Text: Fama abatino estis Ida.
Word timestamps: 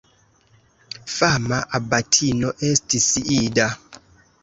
Fama 1.17 1.61
abatino 1.81 2.53
estis 2.73 3.15
Ida. 3.41 3.73